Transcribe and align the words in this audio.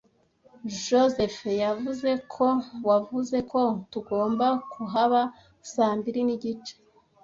Josehl 0.83 1.37
yavuze 1.63 2.09
ko 2.33 2.47
wavuze 2.87 3.37
ko 3.51 3.61
tugomba 3.91 4.47
kuhaba 4.71 5.19
saa 5.71 5.93
mbiri 5.97 6.21
nigice. 6.27 6.73